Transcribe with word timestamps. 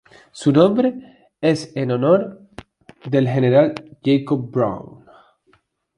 Su 0.31 0.51
nombre 0.51 1.29
es 1.39 1.73
en 1.75 1.91
honor 1.91 2.41
del 3.07 3.27
general 3.29 3.75
Jacob 4.03 4.49
Brown. 4.49 5.05